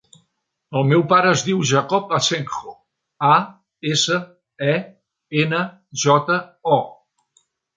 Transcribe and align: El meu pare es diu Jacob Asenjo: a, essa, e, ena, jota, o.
El 0.79 0.85
meu 0.91 1.03
pare 1.11 1.33
es 1.33 1.43
diu 1.49 1.59
Jacob 1.71 2.15
Asenjo: 2.19 2.73
a, 3.33 3.35
essa, 3.93 4.19
e, 4.73 4.77
ena, 5.45 5.63
jota, 6.07 6.41
o. 6.81 6.83